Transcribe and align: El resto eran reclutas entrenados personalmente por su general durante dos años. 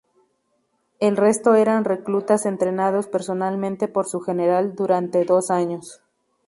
El 0.99 1.15
resto 1.15 1.53
eran 1.53 1.83
reclutas 1.83 2.47
entrenados 2.47 3.05
personalmente 3.05 3.87
por 3.87 4.07
su 4.07 4.19
general 4.19 4.75
durante 4.75 5.25
dos 5.25 5.51
años. 5.51 6.01